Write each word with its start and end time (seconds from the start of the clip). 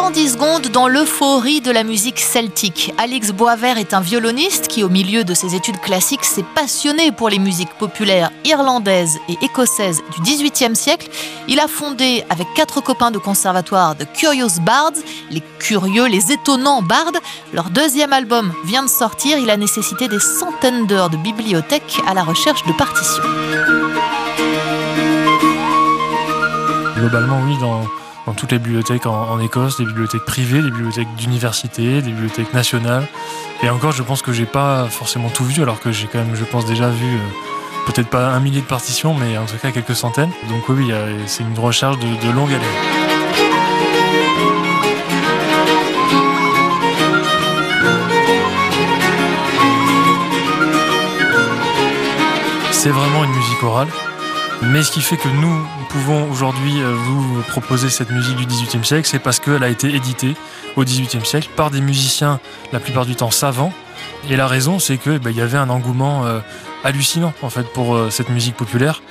110 0.00 0.34
secondes 0.34 0.68
dans 0.68 0.86
l'euphorie 0.86 1.60
de 1.60 1.72
la 1.72 1.82
musique 1.82 2.20
celtique. 2.20 2.94
Alix 2.98 3.32
Boisvert 3.32 3.78
est 3.78 3.94
un 3.94 4.00
violoniste 4.00 4.68
qui, 4.68 4.84
au 4.84 4.88
milieu 4.88 5.24
de 5.24 5.34
ses 5.34 5.56
études 5.56 5.80
classiques, 5.80 6.24
s'est 6.24 6.44
passionné 6.54 7.10
pour 7.10 7.28
les 7.28 7.40
musiques 7.40 7.74
populaires 7.80 8.30
irlandaises 8.44 9.18
et 9.28 9.36
écossaises 9.44 10.00
du 10.14 10.22
XVIIIe 10.22 10.76
siècle. 10.76 11.08
Il 11.48 11.58
a 11.58 11.66
fondé, 11.66 12.24
avec 12.30 12.46
quatre 12.54 12.80
copains 12.80 13.10
de 13.10 13.18
conservatoire, 13.18 13.96
The 13.96 14.06
Curious 14.12 14.60
Bards, 14.60 14.92
les 15.32 15.42
curieux, 15.58 16.06
les 16.06 16.30
étonnants 16.30 16.80
bards. 16.80 17.20
Leur 17.52 17.68
deuxième 17.68 18.12
album 18.12 18.52
vient 18.66 18.84
de 18.84 18.88
sortir. 18.88 19.36
Il 19.38 19.50
a 19.50 19.56
nécessité 19.56 20.06
des 20.06 20.20
centaines 20.20 20.86
d'heures 20.86 21.10
de 21.10 21.16
bibliothèque 21.16 22.00
à 22.06 22.14
la 22.14 22.22
recherche 22.22 22.64
de 22.66 22.72
partitions. 22.72 23.24
Globalement, 26.94 27.40
oui, 27.44 27.58
dans 27.60 27.82
dans 28.28 28.34
toutes 28.34 28.52
les 28.52 28.58
bibliothèques 28.58 29.06
en, 29.06 29.40
Écosse, 29.40 29.78
des 29.78 29.86
bibliothèques 29.86 30.26
privées, 30.26 30.60
des 30.60 30.70
bibliothèques 30.70 31.14
d'université, 31.16 32.02
des 32.02 32.10
bibliothèques 32.10 32.52
nationales. 32.52 33.08
Et 33.62 33.70
encore, 33.70 33.92
je 33.92 34.02
pense 34.02 34.20
que 34.20 34.34
j'ai 34.34 34.44
pas 34.44 34.84
forcément 34.84 35.30
tout 35.30 35.46
vu, 35.46 35.62
alors 35.62 35.80
que 35.80 35.92
j'ai 35.92 36.06
quand 36.08 36.18
même, 36.18 36.34
je 36.34 36.44
pense, 36.44 36.66
déjà 36.66 36.90
vu 36.90 37.06
euh, 37.06 37.18
peut-être 37.86 38.08
pas 38.08 38.26
un 38.28 38.40
millier 38.40 38.60
de 38.60 38.66
partitions, 38.66 39.14
mais 39.14 39.38
en 39.38 39.46
tout 39.46 39.56
cas 39.56 39.70
quelques 39.70 39.96
centaines. 39.96 40.30
Donc 40.50 40.68
oui, 40.68 40.92
c'est 41.24 41.42
une 41.42 41.58
recherche 41.58 41.98
de, 41.98 42.26
de 42.26 42.30
longue 42.30 42.50
haleine. 42.50 42.60
C'est 52.72 52.90
vraiment 52.90 53.24
une 53.24 53.32
musique 53.32 53.62
orale. 53.62 53.88
Mais 54.60 54.82
ce 54.82 54.90
qui 54.90 55.00
fait 55.00 55.16
que 55.16 55.28
nous 55.28 55.66
pouvons 55.88 56.30
aujourd'hui 56.30 56.82
euh, 56.82 56.92
vous 56.94 57.42
proposer 57.48 57.88
cette 57.88 58.10
musique 58.10 58.36
du 58.36 58.46
XVIIIe 58.46 58.84
siècle, 58.84 59.08
c'est 59.08 59.18
parce 59.18 59.40
qu'elle 59.40 59.62
a 59.64 59.68
été 59.68 59.94
éditée 59.94 60.36
au 60.76 60.84
XVIIIe 60.84 61.24
siècle 61.24 61.48
par 61.56 61.70
des 61.70 61.80
musiciens, 61.80 62.40
la 62.72 62.78
plupart 62.78 63.06
du 63.06 63.16
temps 63.16 63.30
savants. 63.30 63.72
Et 64.28 64.36
la 64.36 64.46
raison, 64.46 64.78
c'est 64.78 64.98
qu'il 64.98 65.18
bah, 65.18 65.30
y 65.30 65.40
avait 65.40 65.58
un 65.58 65.70
engouement 65.70 66.26
euh, 66.26 66.40
hallucinant 66.84 67.32
en 67.42 67.50
fait 67.50 67.64
pour 67.72 67.94
euh, 67.94 68.10
cette 68.10 68.28
musique 68.28 68.54
populaire. 68.54 69.02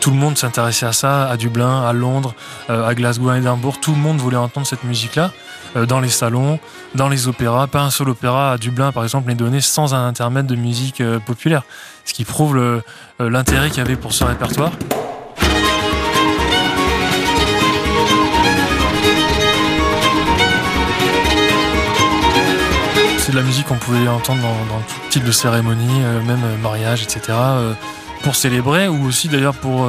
tout 0.00 0.10
le 0.10 0.16
monde 0.16 0.38
s'intéressait 0.38 0.86
à 0.86 0.92
ça, 0.92 1.28
à 1.28 1.36
Dublin, 1.36 1.82
à 1.82 1.92
Londres, 1.92 2.34
à 2.68 2.94
Glasgow, 2.94 3.30
à 3.30 3.38
Édimbourg. 3.38 3.80
Tout 3.80 3.92
le 3.92 4.00
monde 4.00 4.18
voulait 4.18 4.36
entendre 4.36 4.66
cette 4.66 4.84
musique-là 4.84 5.32
dans 5.74 5.98
les 5.98 6.08
salons, 6.08 6.60
dans 6.94 7.08
les 7.08 7.26
opéras. 7.26 7.66
Pas 7.66 7.82
un 7.82 7.90
seul 7.90 8.08
opéra 8.08 8.52
à 8.52 8.58
Dublin, 8.58 8.92
par 8.92 9.02
exemple, 9.02 9.26
n'est 9.26 9.34
donné 9.34 9.60
sans 9.60 9.92
un 9.92 10.06
intermède 10.06 10.46
de 10.46 10.54
musique 10.54 11.02
populaire. 11.26 11.64
Ce 12.04 12.14
qui 12.14 12.24
prouve 12.24 12.80
l'intérêt 13.18 13.70
qu'il 13.70 13.78
y 13.78 13.80
avait 13.80 13.96
pour 13.96 14.12
ce 14.12 14.22
répertoire. 14.22 14.70
De 23.32 23.36
la 23.36 23.42
musique 23.42 23.66
qu'on 23.66 23.76
pouvait 23.76 24.06
entendre 24.08 24.42
dans, 24.42 24.80
tout 24.80 25.08
type 25.08 25.24
de 25.24 25.32
cérémonie, 25.32 26.02
euh, 26.02 26.22
même 26.22 26.42
euh, 26.44 26.56
mariage, 26.58 27.02
etc. 27.02 27.20
Euh, 27.30 27.72
pour 28.22 28.36
célébrer 28.36 28.88
ou 28.88 29.06
aussi 29.06 29.28
d'ailleurs 29.28 29.54
pour 29.54 29.88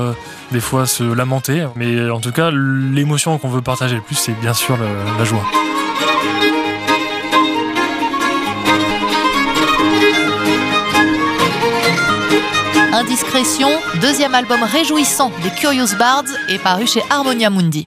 des 0.51 0.59
fois 0.59 0.87
se 0.87 1.03
lamenter. 1.03 1.67
Mais 1.75 2.09
en 2.09 2.19
tout 2.19 2.31
cas, 2.31 2.49
l'émotion 2.49 3.37
qu'on 3.37 3.47
veut 3.47 3.61
partager 3.61 3.95
le 3.95 4.01
plus, 4.01 4.15
c'est 4.15 4.31
bien 4.41 4.55
sûr 4.55 4.75
la 5.19 5.23
joie. 5.23 5.43
Indiscrétion, 12.91 13.69
deuxième 14.01 14.33
album 14.33 14.63
réjouissant 14.63 15.31
des 15.43 15.51
Curious 15.51 15.95
Bards, 15.99 16.23
est 16.49 16.57
paru 16.57 16.87
chez 16.87 17.03
Harmonia 17.11 17.51
Mundi. 17.51 17.81